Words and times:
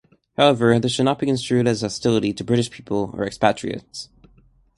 However, 0.35 0.79
this 0.79 0.93
should 0.93 1.05
not 1.05 1.19
be 1.19 1.27
construed 1.27 1.67
as 1.67 1.81
hostility 1.81 2.33
to 2.33 2.43
British 2.43 2.71
people 2.71 3.11
or 3.15 3.23
expatriates. 3.23 4.09